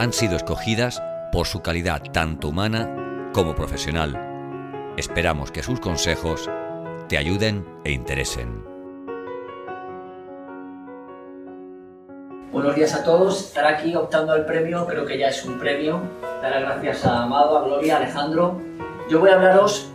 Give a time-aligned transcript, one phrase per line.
[0.00, 4.94] han sido escogidas por su calidad tanto humana como profesional.
[4.96, 6.48] Esperamos que sus consejos
[7.06, 8.64] te ayuden e interesen.
[12.50, 13.48] Buenos días a todos.
[13.48, 16.00] Estar aquí optando al premio creo que ya es un premio.
[16.40, 18.58] Dar las gracias a Amado, a Gloria, a Alejandro.
[19.10, 19.92] Yo voy a hablaros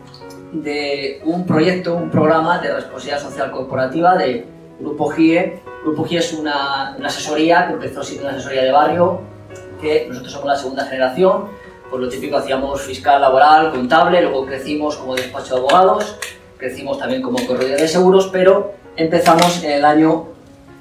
[0.54, 4.46] de un proyecto, un programa de responsabilidad social corporativa de
[4.80, 5.64] Grupo GIE.
[5.84, 9.35] Grupo GIE es una, una asesoría que empezó siendo una asesoría de barrio,
[9.86, 11.46] que nosotros somos la segunda generación.
[11.90, 16.18] Por lo típico hacíamos fiscal, laboral, contable, luego crecimos como despacho de abogados,
[16.58, 20.26] crecimos también como corredor de seguros, pero empezamos en el año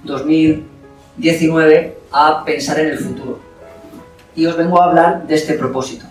[0.04, 0.74] 2000
[1.16, 3.38] 19 a pensar en el futuro.
[4.34, 6.06] Y os vengo a hablar de este propósito.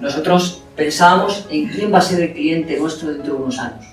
[0.00, 3.86] Nosotros pensamos en quién va a ser el cliente nuestro dentro de unos años.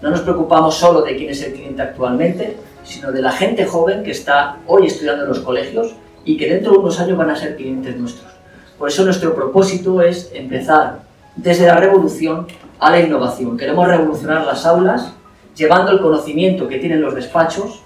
[0.00, 4.02] No nos preocupamos solo de quién es el cliente actualmente, sino de la gente joven
[4.02, 7.36] que está hoy estudiando en los colegios y que dentro de unos años van a
[7.36, 8.30] ser clientes nuestros.
[8.78, 11.00] Por eso nuestro propósito es empezar
[11.36, 12.46] desde la revolución
[12.78, 13.56] a la innovación.
[13.56, 15.12] Queremos revolucionar las aulas
[15.56, 17.82] llevando el conocimiento que tienen los despachos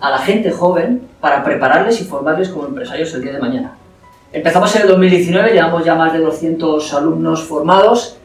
[0.00, 3.76] a la gente joven para prepararles y formarles como empresarios el día de mañana.
[4.32, 8.16] Empezamos en el 2019, llevamos ya más de 200 alumnos formados,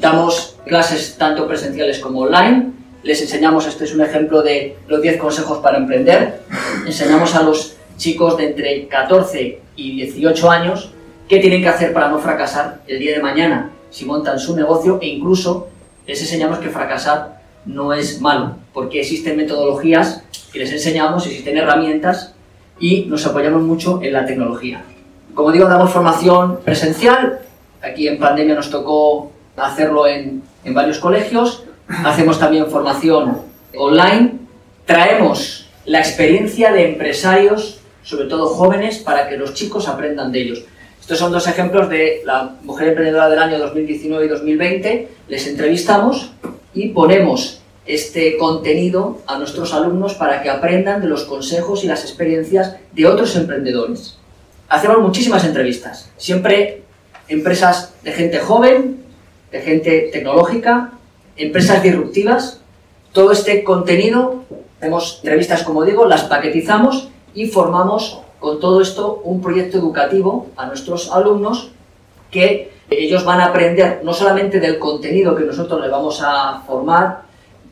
[0.00, 2.72] damos clases tanto presenciales como online,
[3.02, 6.40] les enseñamos, este es un ejemplo de los 10 consejos para emprender,
[6.86, 10.90] enseñamos a los chicos de entre 14 y 18 años
[11.28, 14.98] qué tienen que hacer para no fracasar el día de mañana si montan su negocio
[15.02, 15.68] e incluso
[16.06, 22.34] les enseñamos que fracasar no es malo, porque existen metodologías que les enseñamos, existen herramientas
[22.80, 24.82] y nos apoyamos mucho en la tecnología.
[25.34, 27.40] Como digo, damos formación presencial,
[27.82, 33.42] aquí en pandemia nos tocó hacerlo en, en varios colegios, hacemos también formación
[33.76, 34.32] online,
[34.86, 40.64] traemos la experiencia de empresarios, sobre todo jóvenes, para que los chicos aprendan de ellos.
[41.00, 45.08] Estos son dos ejemplos de la Mujer Emprendedora del año 2019 y 2020.
[45.28, 46.32] Les entrevistamos
[46.74, 52.04] y ponemos este contenido a nuestros alumnos para que aprendan de los consejos y las
[52.04, 54.18] experiencias de otros emprendedores.
[54.68, 56.82] Hacemos muchísimas entrevistas, siempre
[57.26, 58.98] empresas de gente joven,
[59.50, 60.92] de gente tecnológica,
[61.36, 62.60] empresas disruptivas.
[63.12, 64.44] Todo este contenido,
[64.78, 70.66] hacemos entrevistas, como digo, las paquetizamos y formamos con todo esto un proyecto educativo a
[70.66, 71.70] nuestros alumnos
[72.30, 77.22] que ellos van a aprender no solamente del contenido que nosotros les vamos a formar,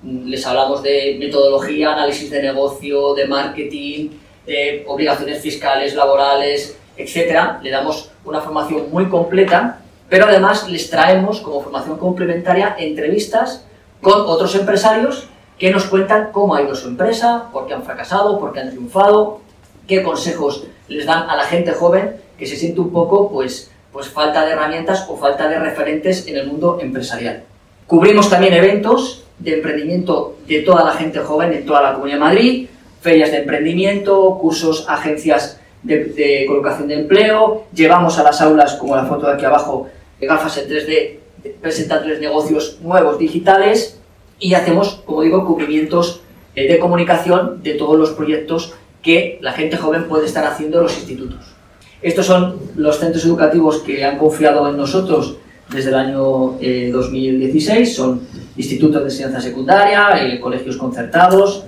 [0.03, 4.11] les hablamos de metodología, análisis de negocio, de marketing,
[4.47, 7.63] de obligaciones fiscales, laborales, etc.
[7.63, 13.65] Le damos una formación muy completa, pero además les traemos como formación complementaria entrevistas
[14.01, 18.39] con otros empresarios que nos cuentan cómo ha ido su empresa, por qué han fracasado,
[18.39, 19.41] por qué han triunfado,
[19.89, 24.09] qué consejos les dan a la gente joven que se siente un poco pues, pues
[24.09, 27.43] falta de herramientas o falta de referentes en el mundo empresarial.
[27.87, 32.25] Cubrimos también eventos de emprendimiento de toda la gente joven en toda la Comunidad de
[32.25, 32.69] Madrid,
[33.01, 39.07] ferias de emprendimiento, cursos, agencias de, colocación de empleo, llevamos a las aulas, como la
[39.07, 39.89] foto de aquí abajo,
[40.21, 41.19] gafas en 3D,
[41.61, 43.99] presentarles negocios nuevos digitales
[44.39, 46.21] y hacemos, como digo, cubrimientos
[46.55, 50.85] eh, de comunicación de todos los proyectos que la gente joven puede estar haciendo en
[50.85, 51.55] los institutos.
[52.01, 55.39] Estos son los centros educativos que han confiado en nosotros
[55.71, 56.57] desde el año
[56.93, 58.23] 2016, eh, son
[58.57, 61.65] institutos de enseñanza secundaria, eh, colegios concertados,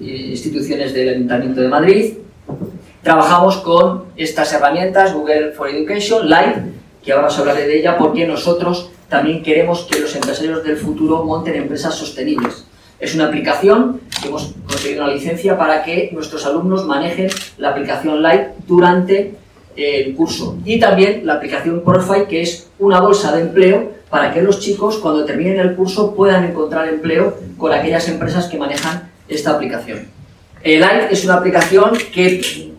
[0.00, 2.14] eh, instituciones del Ayuntamiento de Madrid.
[3.02, 6.62] Trabajamos con estas herramientas, Google for Education, Live,
[7.02, 11.24] que ahora os hablaré de ella porque nosotros también queremos que los empresarios del futuro
[11.24, 12.66] monten empresas sostenibles.
[12.98, 14.54] Es una aplicación que hemos
[14.84, 19.34] conseguido una licencia para que nuestros alumnos manejen la aplicación Live durante
[19.76, 20.58] el curso.
[20.64, 24.98] Y también la aplicación Profile, que es una bolsa de empleo para que los chicos,
[24.98, 30.06] cuando terminen el curso, puedan encontrar empleo con aquellas empresas que manejan esta aplicación.
[30.62, 32.70] El Live es una aplicación que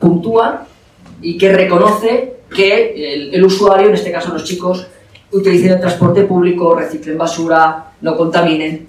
[0.00, 0.66] puntúa
[1.22, 4.88] y que reconoce que el, usuario, en este caso los chicos,
[5.30, 8.86] utilicen el transporte público, reciclen basura, no contaminen.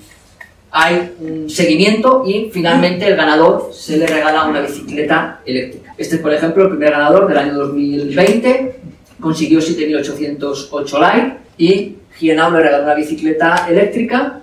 [0.77, 5.93] Hay un seguimiento y finalmente el ganador se le regala una bicicleta eléctrica.
[5.97, 8.75] Este es, por ejemplo, el primer ganador del año 2020
[9.21, 14.41] consiguió 7808 Lite y Gienau le regaló una bicicleta eléctrica.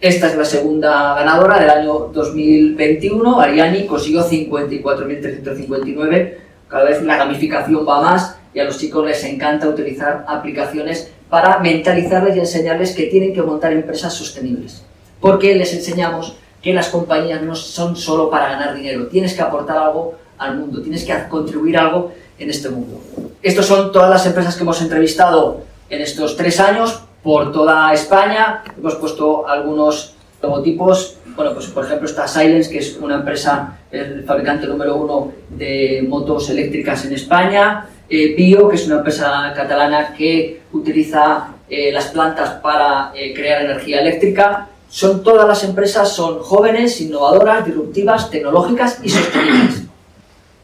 [0.00, 3.38] Esta es la segunda ganadora del año 2021.
[3.38, 6.34] Ariani consiguió 54.359.
[6.68, 11.58] Cada vez la gamificación va más y a los chicos les encanta utilizar aplicaciones para
[11.58, 14.82] mentalizarles y enseñarles que tienen que montar empresas sostenibles.
[15.26, 19.76] Porque les enseñamos que las compañías no son solo para ganar dinero, tienes que aportar
[19.76, 23.00] algo al mundo, tienes que contribuir algo en este mundo.
[23.42, 28.62] Estas son todas las empresas que hemos entrevistado en estos tres años por toda España.
[28.78, 31.16] Hemos puesto algunos logotipos.
[31.34, 36.06] Bueno, pues por ejemplo está Silence, que es una empresa, el fabricante número uno de
[36.08, 37.88] motos eléctricas en España.
[38.08, 43.64] Eh, Bio, que es una empresa catalana que utiliza eh, las plantas para eh, crear
[43.64, 44.68] energía eléctrica.
[44.88, 49.82] Son todas las empresas, son jóvenes, innovadoras, disruptivas, tecnológicas y sostenibles.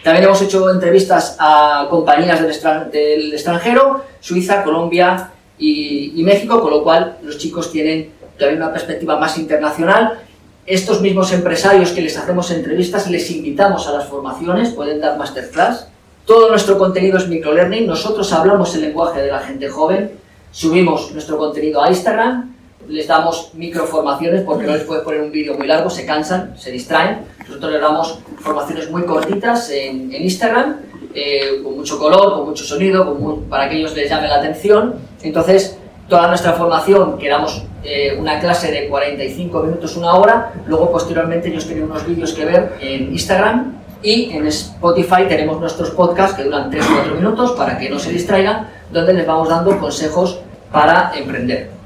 [0.02, 7.19] También hemos hecho entrevistas a compañías del, extranjero, Suiza, Colombia y, México, con lo cual
[7.22, 10.19] los chicos tienen también una perspectiva más internacional.
[10.66, 15.86] Estos mismos empresarios que les hacemos entrevistas les invitamos a las formaciones, pueden dar masterclass.
[16.26, 20.12] Todo nuestro contenido es microlearning, nosotros hablamos el lenguaje de la gente joven,
[20.50, 22.51] subimos nuestro contenido a Instagram,
[22.88, 26.70] les damos microformaciones porque no les puedes poner un vídeo muy largo, se cansan, se
[26.70, 27.20] distraen.
[27.40, 30.76] Nosotros les damos formaciones muy cortitas en, Instagram,
[31.14, 33.17] eh, con mucho color, con mucho sonido,
[33.49, 34.94] para que ellos les llame la atención.
[35.23, 40.90] Entonces, toda nuestra formación, que damos eh, una clase de 45 minutos, una hora, luego
[40.90, 46.37] posteriormente ellos tienen unos vídeos que ver en Instagram y en Spotify tenemos nuestros podcasts
[46.37, 50.40] que duran 3-4 minutos para que no se distraigan, donde les vamos dando consejos
[50.73, 51.81] para emprender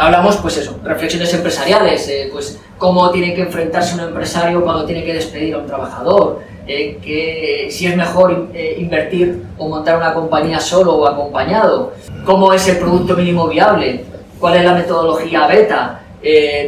[0.00, 5.04] hablamos, pues eso, reflexiones empresariales, eh, pues cómo tiene que enfrentarse un empresario cuando tiene
[5.04, 10.58] que despedir a un trabajador, eh, si es mejor eh, invertir o montar una compañía
[10.58, 11.92] solo o acompañado,
[12.24, 14.04] cómo es el producto mínimo viable,
[14.38, 16.00] cuál es la metodología beta,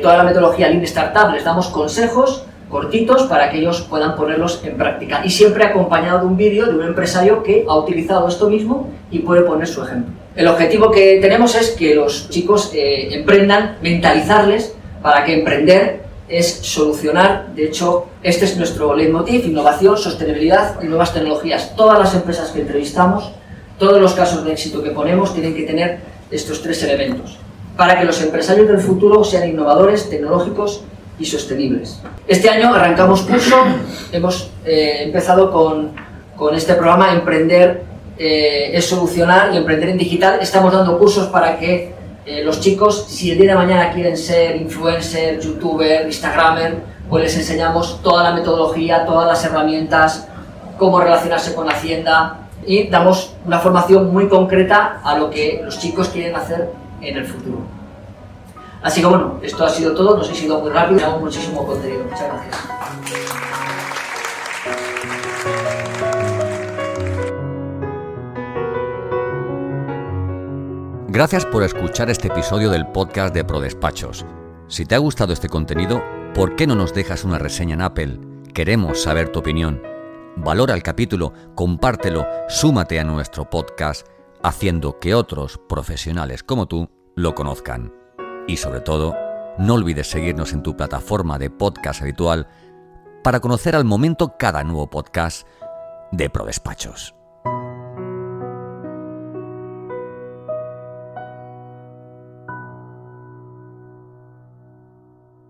[0.03, 4.77] toda la metodología Lean Startup, les damos consejos cortitos para que ellos puedan ponerlos en
[4.77, 8.91] práctica y siempre acompañado de un vídeo de un empresario que ha utilizado esto mismo
[9.11, 10.22] y puede poner su ejemplo.
[10.35, 16.61] El objetivo que tenemos es que los chicos eh, emprendan, mentalizarles para que emprender es
[16.63, 21.77] solucionar, de hecho, este es nuestro leitmotiv, innovación, sostenibilidad y nuevas tecnologías.
[21.77, 23.33] Todas las empresas que entrevistamos,
[23.79, 26.01] todos los casos de éxito que ponemos tienen que tener
[26.31, 27.37] estos tres elementos
[27.77, 30.85] para que los empresarios del futuro sean innovadores, tecnológicos
[31.19, 32.01] y sostenibles.
[32.27, 33.57] Este año arrancamos curso,
[34.13, 35.91] hemos eh, empezado con,
[36.37, 40.39] con este programa Emprender eh, es solucionar y emprender en digital.
[40.41, 41.95] Estamos dando cursos para que
[42.25, 46.77] eh, los chicos, si el día de mañana quieren ser influencer, youtuber, instagramer,
[47.09, 50.29] pues les enseñamos toda la metodología, todas las herramientas,
[50.79, 55.79] cómo relacionarse con la Hacienda y damos una formación muy concreta a lo que los
[55.79, 56.71] chicos quieren hacer
[57.01, 57.59] en el futuro.
[58.83, 62.05] Así que bueno, esto ha sido todo, nos he sido muy rápido, tenemos muchísimo contenido.
[62.05, 62.72] Muchas gracias.
[71.13, 74.25] Gracias por escuchar este episodio del podcast de ProDespachos.
[74.67, 76.03] Si te ha gustado este contenido,
[76.35, 78.19] ¿por qué no nos dejas una reseña en Apple?
[78.55, 79.83] Queremos saber tu opinión.
[80.37, 84.07] Valora el capítulo, compártelo, súmate a nuestro podcast,
[84.43, 87.93] haciendo que otros profesionales como tú lo conozcan.
[88.49, 89.15] Y sobre todo,
[89.59, 92.49] no olvides seguirnos en tu plataforma de podcast habitual
[93.23, 95.47] para conocer al momento cada nuevo podcast
[96.11, 97.15] de ProDespachos.